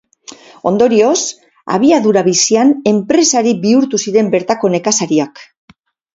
Ondorioz, 0.69 1.19
abiadura 1.75 2.23
bizian 2.29 2.73
enpresari 2.93 3.53
bihurtu 3.67 4.01
ziren 4.07 4.35
bertako 4.39 4.75
nekazariak. 4.79 5.47